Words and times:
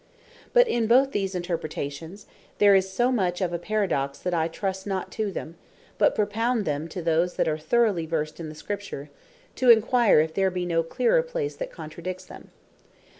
But 0.51 0.67
in 0.67 0.87
both 0.87 1.11
these 1.11 1.35
interpretations, 1.35 2.25
there 2.57 2.73
is 2.73 2.89
so 2.91 3.11
much 3.11 3.39
of 3.39 3.61
paradox, 3.61 4.17
that 4.17 4.33
I 4.33 4.47
trust 4.47 4.87
not 4.87 5.11
to 5.11 5.31
them; 5.31 5.57
but 5.99 6.15
propound 6.15 6.65
them 6.65 6.87
to 6.87 7.03
those 7.03 7.35
that 7.35 7.47
are 7.47 7.59
throughly 7.59 8.07
versed 8.07 8.39
in 8.39 8.49
the 8.49 8.55
Scripture, 8.55 9.11
to 9.57 9.69
inquire 9.69 10.19
if 10.19 10.33
there 10.33 10.49
be 10.49 10.65
no 10.65 10.81
clearer 10.81 11.21
place 11.21 11.55
that 11.57 11.69
contradicts 11.71 12.25
them. 12.25 12.49